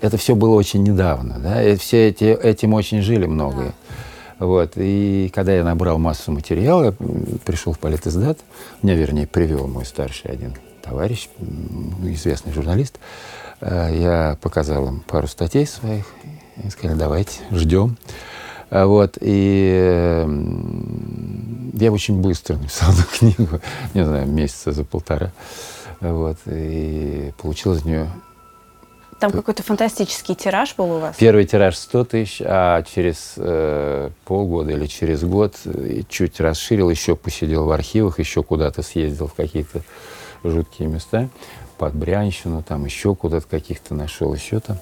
это 0.01 0.17
все 0.17 0.35
было 0.35 0.55
очень 0.55 0.83
недавно, 0.83 1.39
да, 1.39 1.63
и 1.63 1.77
все 1.77 2.09
эти, 2.09 2.25
этим 2.25 2.75
очень 2.75 3.01
жили 3.03 3.27
многие. 3.27 3.73
Вот. 4.39 4.73
И 4.77 5.31
когда 5.35 5.55
я 5.55 5.65
набрал 5.65 5.99
массу 5.99 6.31
материала, 6.31 6.95
пришел 7.45 7.73
в 7.73 7.79
политиздат, 7.79 8.39
меня, 8.83 8.95
вернее, 8.95 9.27
привел 9.27 9.67
мой 9.67 9.87
старший 9.87 10.31
один 10.31 10.55
товарищ, 10.83 11.29
известный 12.03 12.53
журналист, 12.53 12.99
э, 13.61 13.91
я 13.95 14.39
показал 14.41 14.87
им 14.89 15.01
пару 15.01 15.27
статей 15.27 15.67
своих, 15.67 16.05
и 16.63 16.71
сказали, 16.71 16.99
давайте, 16.99 17.41
ждем. 17.51 17.97
А 18.71 18.87
вот, 18.87 19.17
и 19.21 20.27
я 21.75 21.93
очень 21.93 22.21
быстро 22.21 22.57
написал 22.57 22.93
эту 22.93 23.05
книгу, 23.19 23.61
не 23.95 24.05
знаю, 24.05 24.27
месяца 24.27 24.73
за 24.73 24.85
полтора. 24.85 25.33
Вот, 26.01 26.37
и 26.47 27.33
получил 27.39 27.75
из 27.75 27.85
нее 27.85 28.09
там 29.19 29.33
какой-то 29.33 29.63
фантастический 29.63 30.35
тираж 30.35 30.75
был 30.77 30.93
у 30.93 30.99
вас? 30.99 31.17
Первый 31.17 31.47
тираж 31.47 31.75
100 31.77 32.05
тысяч, 32.05 32.43
а 32.45 32.83
через 32.83 33.35
э, 33.39 34.11
полгода 34.27 34.73
или 34.73 34.85
через 34.85 35.25
год 35.25 35.57
чуть 36.11 36.39
расширил, 36.39 36.91
еще 36.91 37.17
посидел 37.17 37.65
в 37.65 37.71
архивах, 37.71 38.19
еще 38.19 38.43
куда-то 38.43 38.83
съездил 38.83 39.29
в 39.29 39.33
какие-то 39.33 39.81
жуткие 40.45 40.89
места 40.89 41.31
под 41.77 41.95
Брянщину, 41.95 42.63
там 42.63 42.85
еще 42.85 43.15
куда-то 43.15 43.47
каких-то 43.47 43.95
нашел, 43.95 44.35
еще 44.35 44.61
там. 44.61 44.79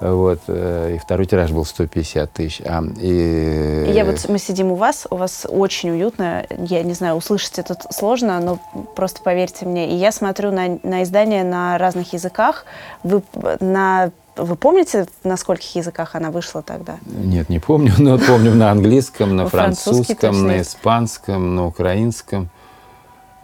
Вот. 0.00 0.40
Э, 0.48 0.94
и 0.94 0.98
второй 0.98 1.26
тираж 1.26 1.50
был 1.50 1.64
150 1.64 2.32
тысяч. 2.32 2.62
А, 2.64 2.82
и... 3.00 3.90
Я 3.94 4.04
вот, 4.04 4.28
мы 4.28 4.38
сидим 4.38 4.72
у 4.72 4.74
вас, 4.74 5.06
у 5.10 5.16
вас 5.16 5.46
очень 5.48 5.90
уютно. 5.90 6.46
Я 6.58 6.82
не 6.82 6.92
знаю, 6.92 7.14
услышать 7.14 7.58
это 7.58 7.76
сложно, 7.90 8.40
но 8.40 8.58
просто 8.94 9.22
поверьте 9.22 9.64
мне. 9.64 9.90
И 9.90 9.94
я 9.94 10.12
смотрю 10.12 10.52
на, 10.52 10.78
на 10.82 11.02
издания 11.02 11.44
на 11.44 11.78
разных 11.78 12.12
языках. 12.12 12.66
Вы 13.02 13.22
на 13.60 14.10
Вы 14.36 14.56
помните, 14.56 15.06
на 15.24 15.38
скольких 15.38 15.76
языках 15.76 16.14
она 16.14 16.30
вышла 16.30 16.62
тогда? 16.62 16.98
Нет, 17.06 17.48
не 17.48 17.58
помню, 17.58 17.94
но 17.98 18.18
помню 18.18 18.54
на 18.54 18.70
английском, 18.70 19.34
на 19.34 19.48
французском, 19.48 20.46
на 20.46 20.60
испанском, 20.60 21.54
на 21.54 21.66
украинском. 21.66 22.50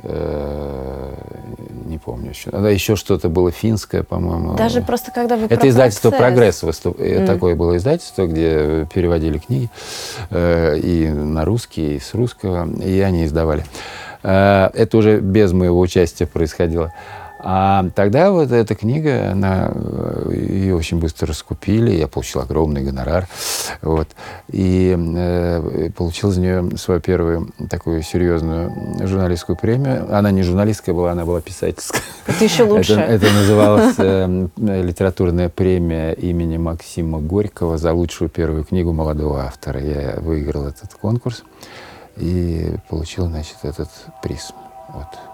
Э, 0.03 1.15
Не 1.87 1.99
помню 1.99 2.31
еще. 2.31 2.51
Да, 2.51 2.71
еще 2.71 2.97
что-то 2.97 3.29
было 3.29 3.51
финское, 3.51 4.03
по-моему. 4.03 4.55
Даже 4.55 4.81
просто 4.83 5.11
когда 5.13 5.37
вы 5.37 5.47
про 5.47 5.55
Это 5.55 5.69
издательство. 5.69 6.11
«Прогресс». 6.11 6.63
выступ- 6.63 6.99
э, 6.99 7.27
Такое 7.27 7.55
было 7.55 7.77
издательство, 7.77 8.27
где 8.27 8.87
переводили 8.93 9.39
книги 9.39 9.69
э, 10.31 10.79
и 10.79 11.09
на 11.09 11.45
русский, 11.45 11.97
и 11.97 12.01
с 12.01 12.15
русского, 12.15 12.67
и 12.83 13.01
они 13.01 13.25
издавали. 13.27 13.65
Э, 14.23 14.71
Это 14.75 14.97
уже 14.97 15.21
без 15.21 15.53
моего 15.53 15.79
участия 15.81 16.27
происходило. 16.27 16.93
А 17.45 17.87
тогда 17.95 18.31
вот 18.31 18.53
эта 18.53 18.75
книга, 18.75 19.33
она, 19.33 19.73
э, 19.75 20.33
ее 20.33 20.77
очень 20.77 20.99
быстро 21.01 21.29
раскупили, 21.29 21.91
я 21.91 22.07
получил 22.07 22.41
огромный 22.41 22.83
гонорар, 22.83 23.27
вот, 23.81 24.09
и 24.49 24.97
э, 24.97 25.91
получил 25.97 26.31
за 26.31 26.41
нее 26.41 26.77
свою 26.77 27.01
первую 27.01 27.53
такую 27.69 28.03
серьезную 28.03 28.73
журналистскую 29.07 29.57
премию. 29.57 30.07
Она 30.15 30.31
не 30.31 30.43
журналистская 30.43 30.95
была, 30.95 31.13
она 31.13 31.25
была 31.25 31.41
писательская. 31.41 32.01
Это 32.27 32.45
еще 32.45 32.63
лучше. 32.63 32.93
Это, 32.93 33.27
это 33.27 33.33
называлась 33.33 33.95
э, 33.99 34.49
литературная 34.57 35.49
премия 35.49 36.13
имени 36.13 36.59
Максима 36.59 37.19
Горького 37.19 37.77
за 37.77 37.93
лучшую 37.93 38.29
первую 38.31 38.65
книгу 38.65 38.93
молодого 38.93 39.43
автора. 39.43 39.81
Я 39.81 40.15
выиграл 40.21 40.67
этот 40.67 40.95
конкурс 40.95 41.43
и 42.17 42.77
получил, 42.89 43.27
значит, 43.27 43.57
этот 43.63 43.89
приз. 44.23 44.53
Вот. 44.93 45.32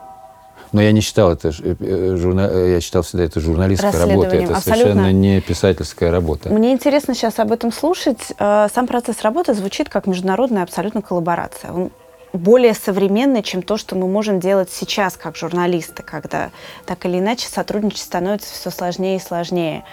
Но 0.73 0.83
я 0.83 0.93
не 0.93 1.01
считал 1.01 1.33
это, 1.33 1.49
э, 1.49 1.75
э, 1.81 2.17
журна- 2.17 2.51
э, 2.51 2.73
я 2.73 2.81
считал 2.81 3.03
всегда 3.03 3.25
это 3.25 3.41
журналистская 3.41 3.93
работа. 3.93 4.37
Это 4.37 4.57
абсолютно. 4.57 4.61
совершенно 4.61 5.13
не 5.13 5.41
писательская 5.41 6.11
работа. 6.11 6.51
Мне 6.51 6.73
интересно 6.73 7.15
сейчас 7.15 7.39
об 7.39 7.53
этом 7.53 7.73
слушать. 7.73 8.19
Сам 8.39 8.87
процесс 8.87 9.23
работы 9.23 9.55
звучит 9.55 9.89
как 9.89 10.07
международная 10.07 10.63
абсолютно 10.63 11.03
коллаборация. 11.03 11.73
Он 11.73 11.91
более 12.33 12.75
современный, 12.75 13.43
чем 13.43 13.63
то, 13.63 13.77
что 13.77 13.97
мы 13.97 14.07
можем 14.07 14.39
делать 14.41 14.71
сейчас 14.71 15.17
как 15.17 15.37
журналисты, 15.37 16.03
когда 16.03 16.51
так 16.85 17.05
или 17.07 17.19
иначе 17.19 17.49
сотрудничать 17.49 18.01
становится 18.01 18.53
все 18.53 18.71
сложнее 18.71 19.17
и 19.17 19.21
сложнее. 19.21 19.85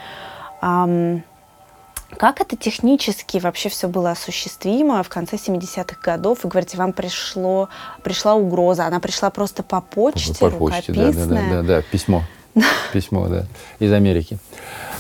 Как 2.18 2.42
это 2.42 2.56
технически 2.56 3.38
вообще 3.38 3.70
все 3.70 3.88
было 3.88 4.12
осуществимо 4.12 5.04
в 5.04 5.10
конце 5.10 5.36
70-х 5.36 5.98
годов? 6.02 6.44
Вы 6.44 6.50
говорите, 6.50 6.78
вам 6.78 6.94
пришло, 6.94 7.70
пришла 8.04 8.36
угроза, 8.36 8.86
она 8.86 9.00
пришла 9.00 9.30
просто 9.30 9.64
по 9.64 9.82
почте, 9.82 10.34
По 10.40 10.50
почте, 10.50 10.94
да, 10.94 11.12
да, 11.12 11.26
да, 11.26 11.42
да, 11.52 11.62
да, 11.62 11.82
письмо. 11.82 12.24
Письмо, 12.94 13.28
да, 13.28 13.46
из 13.80 13.92
Америки. 13.92 14.38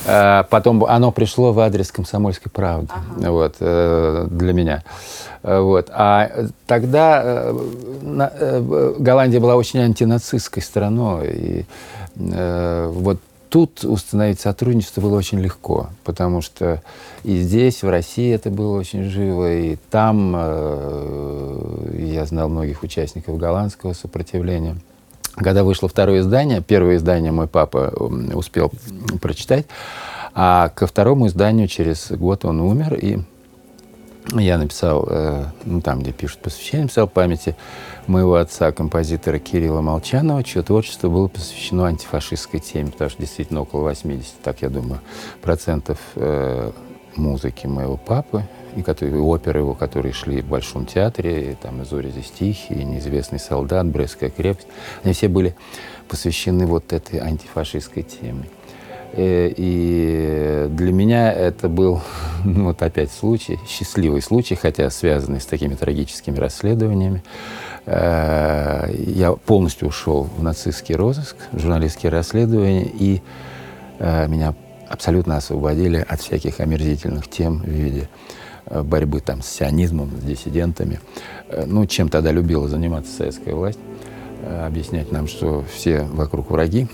А, 0.06 0.44
Потом 0.44 0.84
оно 0.86 1.12
пришло 1.12 1.54
в 1.54 1.60
адрес 1.60 1.92
комсомольской 1.92 2.52
правды, 2.52 2.94
вот, 3.18 3.56
э, 3.60 4.28
для 4.30 4.54
меня. 4.54 4.84
Э, 5.42 5.60
Вот. 5.60 5.90
А 5.92 6.30
тогда 6.68 7.22
э, 7.24 8.96
Голландия 9.00 9.40
была 9.40 9.56
очень 9.56 9.80
антинацистской 9.80 10.62
страной. 10.62 11.32
И 11.34 11.66
вот 12.16 13.20
тут 13.50 13.84
установить 13.84 14.40
сотрудничество 14.40 15.02
было 15.02 15.18
очень 15.18 15.40
легко, 15.40 15.90
потому 16.04 16.42
что 16.42 16.82
и 17.24 17.38
здесь, 17.38 17.84
в 17.84 17.90
России, 17.90 18.34
это 18.34 18.50
было 18.50 18.78
очень 18.78 19.04
живо, 19.04 19.52
и 19.52 19.78
там 19.90 20.34
э, 20.36 22.06
я 22.12 22.26
знал 22.26 22.50
многих 22.50 22.84
участников 22.84 23.38
голландского 23.38 23.94
сопротивления. 23.94 24.78
Когда 25.36 25.64
вышло 25.64 25.90
второе 25.90 26.22
издание, 26.22 26.62
первое 26.62 26.98
издание 26.98 27.32
мой 27.32 27.48
папа 27.48 27.94
успел 28.34 28.72
прочитать, 29.22 29.66
а 30.34 30.70
ко 30.70 30.88
второму 30.88 31.28
изданию 31.28 31.68
через 31.68 32.12
год 32.12 32.46
он 32.46 32.62
умер, 32.62 32.96
и 32.96 33.20
я 34.34 34.58
написал, 34.58 35.06
э, 35.10 35.46
ну, 35.66 35.82
там, 35.82 36.02
где 36.02 36.12
пишут 36.12 36.40
посвящение, 36.40 36.84
написал 36.84 37.08
памяти 37.08 37.56
моего 38.08 38.36
отца, 38.36 38.72
композитора 38.72 39.40
Кирилла 39.40 39.82
Молчанова, 39.82 40.44
чье 40.44 40.62
творчество 40.62 41.10
было 41.10 41.28
посвящено 41.28 41.88
антифашистской 41.88 42.60
теме, 42.60 42.92
потому 42.92 43.10
что 43.10 43.22
действительно 43.22 43.62
около 43.62 43.82
80, 43.82 44.42
так 44.44 44.62
я 44.62 44.70
думаю, 44.70 45.02
процентов 45.42 45.98
э, 46.16 46.72
музыки 47.16 47.68
моего 47.68 47.98
папы, 47.98 48.44
и, 48.76 48.82
которые, 48.82 49.22
оперы 49.22 49.60
его, 49.60 49.74
которые 49.74 50.14
шли 50.14 50.42
в 50.42 50.48
Большом 50.48 50.86
театре, 50.86 51.52
и, 51.52 51.56
там, 51.56 51.84
«Зори 51.86 52.10
здесь 52.10 52.32
тихие», 52.32 52.84
«Неизвестный 52.84 53.40
солдат», 53.40 53.86
«Брестская 53.86 54.30
крепость», 54.30 54.68
они 55.04 55.14
все 55.14 55.28
были 55.28 55.56
посвящены 56.08 56.66
вот 56.66 56.92
этой 56.94 57.20
антифашистской 57.20 58.04
теме. 58.04 58.46
Э, 59.14 59.52
И 59.56 60.68
для 60.70 60.92
меня 60.92 61.32
это 61.32 61.70
был, 61.70 62.02
ну, 62.44 62.66
вот 62.66 62.82
опять 62.82 63.12
случай, 63.12 63.60
счастливый 63.68 64.22
случай, 64.22 64.56
хотя 64.56 64.90
связанный 64.90 65.40
с 65.40 65.46
такими 65.46 65.76
трагическими 65.76 66.38
расследованиями. 66.38 67.24
Э, 67.86 68.90
Я 68.98 69.34
полностью 69.34 69.88
ушел 69.88 70.24
в 70.24 70.42
нацистский 70.44 70.96
розыск, 70.96 71.36
журналистские 71.54 72.12
расследования, 72.12 72.86
и 72.86 73.22
э, 74.00 74.28
меня 74.28 74.54
абсолютно 74.90 75.38
освободили 75.38 76.04
от 76.08 76.20
всяких 76.22 76.60
омерзительных 76.60 77.28
тем 77.30 77.60
в 77.60 77.68
виде 77.68 78.10
э, 78.66 78.82
борьбы 78.82 79.20
там 79.20 79.42
с 79.42 79.48
сионизмом, 79.48 80.12
с 80.20 80.24
диссидентами. 80.24 81.00
Э, 81.50 81.66
Ну, 81.66 81.86
чем 81.86 82.10
тогда 82.10 82.32
любила 82.32 82.68
заниматься 82.68 83.12
советская 83.16 83.54
власть, 83.54 83.80
э, 84.42 84.66
объяснять 84.66 85.12
нам, 85.12 85.28
что 85.28 85.64
все 85.74 86.02
вокруг 86.04 86.50
враги, 86.52 86.88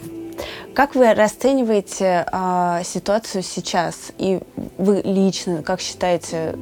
Как 0.73 0.95
вы 0.95 1.13
расцениваете 1.13 2.25
а, 2.31 2.81
ситуацию 2.83 3.43
сейчас? 3.43 4.11
И 4.17 4.39
вы 4.77 5.01
лично, 5.03 5.61
как 5.63 5.81
считаете, 5.81 6.55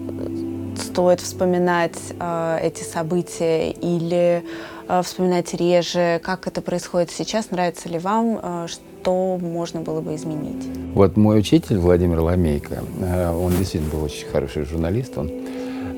стоит 0.81 1.21
вспоминать 1.21 1.97
а, 2.19 2.57
эти 2.61 2.83
события 2.83 3.71
или 3.71 4.43
а, 4.87 5.01
вспоминать 5.01 5.53
реже? 5.53 6.19
Как 6.23 6.47
это 6.47 6.61
происходит 6.61 7.11
сейчас? 7.11 7.51
Нравится 7.51 7.89
ли 7.89 7.99
вам? 7.99 8.39
А, 8.41 8.67
что 8.67 9.37
можно 9.37 9.81
было 9.81 10.01
бы 10.01 10.15
изменить? 10.15 10.65
Вот 10.93 11.17
мой 11.17 11.39
учитель 11.39 11.77
Владимир 11.77 12.19
Ламейко, 12.19 12.83
э, 12.99 13.31
он 13.31 13.51
действительно 13.51 13.91
был 13.91 14.03
очень 14.03 14.27
хороший 14.27 14.65
журналист. 14.65 15.17
Он 15.17 15.31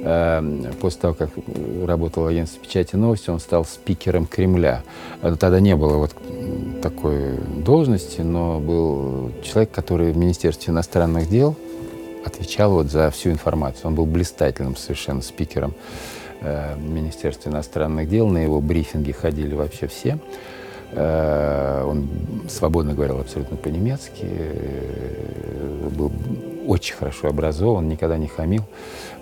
э, 0.04 0.72
после 0.80 1.02
того, 1.02 1.14
как 1.14 1.30
работал 1.86 2.24
в 2.24 2.28
агентстве 2.28 2.62
печати 2.62 2.96
новости, 2.96 3.30
он 3.30 3.40
стал 3.40 3.66
спикером 3.66 4.26
Кремля. 4.26 4.84
Э, 5.22 5.36
Тогда 5.40 5.60
не 5.60 5.76
было 5.76 5.98
вот 5.98 6.12
такой 6.82 7.38
должности, 7.64 8.22
но 8.22 8.60
был 8.60 9.32
человек, 9.44 9.72
который 9.72 10.12
в 10.12 10.18
Министерстве 10.18 10.72
иностранных 10.72 11.30
дел 11.30 11.56
отвечал 12.26 12.72
вот 12.72 12.92
за 12.92 13.10
всю 13.12 13.32
информацию. 13.32 13.88
Он 13.88 13.96
был 13.96 14.06
блистательным 14.06 14.76
совершенно 14.76 15.22
спикером 15.22 15.74
э, 16.42 16.76
Министерства 16.78 17.50
иностранных 17.50 18.10
дел. 18.10 18.28
На 18.28 18.40
его 18.40 18.62
брифинги 18.62 19.12
ходили 19.12 19.54
вообще 19.54 19.88
все. 19.88 20.20
Э, 20.92 21.84
Он 21.86 22.08
свободно 22.50 22.94
говорил 22.94 23.20
абсолютно 23.20 23.58
по-немецки, 23.58 24.26
э, 24.26 25.90
был 25.92 26.12
очень 26.68 26.96
хорошо 26.96 27.28
образован, 27.28 27.88
никогда 27.88 28.18
не 28.18 28.28
хамил, 28.28 28.64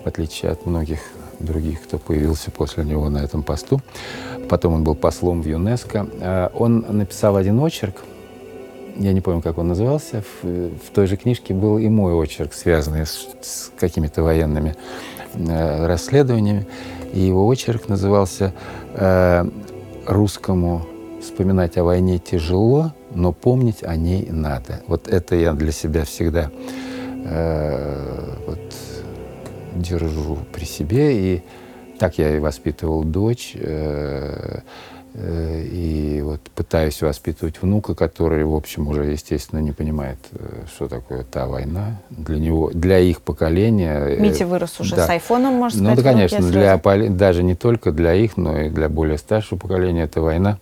в 0.04 0.06
отличие 0.06 0.52
от 0.52 0.66
многих 0.66 1.00
других, 1.38 1.82
кто 1.82 1.98
появился 1.98 2.50
после 2.50 2.84
него 2.84 3.08
на 3.08 3.18
этом 3.18 3.42
посту. 3.42 3.80
Потом 4.48 4.74
он 4.74 4.84
был 4.84 4.94
послом 4.94 5.42
в 5.42 5.46
ЮНЕСКо. 5.46 6.06
Э, 6.20 6.48
Он 6.54 6.84
написал 6.88 7.36
один 7.36 7.58
очерк, 7.60 7.96
я 9.00 9.14
не 9.14 9.22
помню, 9.22 9.40
как 9.40 9.56
он 9.56 9.68
назывался, 9.68 10.22
в, 10.42 10.46
в 10.46 10.90
той 10.92 11.06
же 11.06 11.16
книжке 11.16 11.54
был 11.54 11.78
и 11.78 11.88
мой 11.88 12.12
очерк, 12.12 12.52
связанный 12.52 13.06
с, 13.06 13.28
с 13.40 13.72
какими-то 13.80 14.22
военными 14.22 14.76
э, 15.34 15.86
расследованиями. 15.86 16.66
И 17.14 17.20
его 17.20 17.46
очерк 17.46 17.88
назывался 17.88 18.52
э, 18.94 19.48
«Русскому 20.06 20.86
вспоминать 21.22 21.78
о 21.78 21.84
войне 21.84 22.18
тяжело, 22.18 22.92
но 23.14 23.32
помнить 23.32 23.82
о 23.82 23.96
ней 23.96 24.28
надо». 24.30 24.82
Вот 24.86 25.08
это 25.08 25.34
я 25.34 25.54
для 25.54 25.72
себя 25.72 26.04
всегда 26.04 26.50
э, 27.24 28.34
вот, 28.46 28.74
держу 29.76 30.38
при 30.52 30.64
себе. 30.66 31.36
И 31.36 31.42
так 31.98 32.18
я 32.18 32.36
и 32.36 32.38
воспитывал 32.38 33.02
дочь. 33.04 33.52
э, 33.54 34.60
И 35.14 36.20
вот 36.24 36.40
пытаюсь 36.54 37.02
воспитывать 37.02 37.60
внука, 37.60 37.94
который, 37.94 38.44
в 38.44 38.54
общем, 38.54 38.86
уже, 38.88 39.06
естественно, 39.06 39.58
не 39.58 39.72
понимает, 39.72 40.18
э, 40.32 40.64
что 40.72 40.86
такое 40.88 41.24
та 41.24 41.46
война. 41.46 42.00
Для 42.10 42.38
него, 42.38 42.70
для 42.72 42.98
их 43.00 43.20
поколения... 43.20 43.98
э, 44.06 44.20
Митя 44.20 44.46
вырос 44.46 44.78
уже 44.78 44.94
да. 44.94 45.06
с 45.06 45.10
айфоном, 45.10 45.54
можно 45.54 45.82
Ну 45.82 45.92
сказать. 45.96 46.04
да, 46.04 46.10
в 46.10 46.14
руке 46.14 46.36
конечно, 46.36 46.50
для, 46.50 47.08
даже 47.10 47.42
не 47.42 47.56
только 47.56 47.90
для 47.90 48.14
их, 48.14 48.36
но 48.36 48.56
и 48.60 48.70
для 48.70 48.88
более 48.88 49.18
старшего 49.18 49.58
поколения 49.58 50.04
это 50.04 50.20
война. 50.20 50.58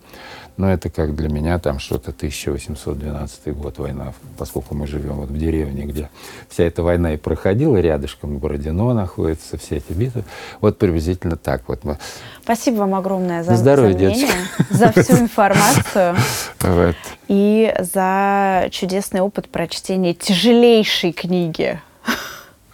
Но 0.58 0.72
это 0.72 0.90
как 0.90 1.14
для 1.14 1.28
меня 1.28 1.60
там 1.60 1.78
что-то 1.78 2.10
1812 2.10 3.56
год 3.56 3.78
война, 3.78 4.12
поскольку 4.36 4.74
мы 4.74 4.88
живем 4.88 5.14
вот 5.14 5.30
в 5.30 5.38
деревне, 5.38 5.84
где 5.84 6.10
вся 6.48 6.64
эта 6.64 6.82
война 6.82 7.14
и 7.14 7.16
проходила, 7.16 7.76
рядышком 7.76 8.38
Бородино 8.38 8.92
находится, 8.92 9.56
все 9.56 9.76
эти 9.76 9.92
битвы. 9.92 10.24
Вот 10.60 10.76
приблизительно 10.76 11.36
так 11.36 11.62
вот 11.68 11.84
мы. 11.84 11.96
Спасибо 12.42 12.78
вам 12.78 12.96
огромное 12.96 13.44
за, 13.44 13.54
здоровье, 13.54 14.10
за 14.10 14.14
мнение. 14.16 14.28
за 14.70 14.90
всю 14.90 15.12
информацию 15.18 16.16
Вот. 16.60 16.96
и 17.28 17.72
за 17.78 18.66
чудесный 18.72 19.20
опыт 19.20 19.48
прочтения 19.48 20.12
тяжелейшей 20.12 21.12
книги. 21.12 21.80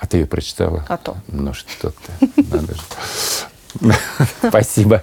А 0.00 0.06
ты 0.06 0.18
ее 0.18 0.26
прочитала? 0.26 0.84
А 0.88 0.98
то. 0.98 1.16
Ну 1.28 1.54
что 1.54 1.90
ты, 1.90 2.28
надо 2.50 2.74
же. 2.74 3.94
Спасибо. 4.48 5.02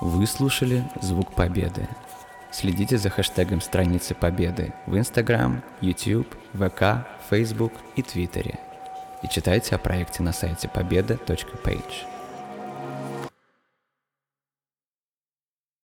Вы 0.00 0.26
слушали 0.26 0.82
«Звук 1.02 1.34
Победы». 1.34 1.86
Следите 2.50 2.96
за 2.96 3.10
хэштегом 3.10 3.60
страницы 3.60 4.14
Победы 4.14 4.72
в 4.86 4.96
Instagram, 4.96 5.62
YouTube, 5.82 6.26
ВК, 6.54 7.06
Facebook 7.28 7.72
и 7.96 8.02
Твиттере. 8.02 8.58
И 9.22 9.28
читайте 9.28 9.74
о 9.74 9.78
проекте 9.78 10.22
на 10.22 10.32
сайте 10.32 10.68
победа.page. 10.68 12.19